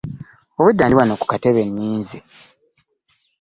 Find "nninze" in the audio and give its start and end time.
1.67-2.17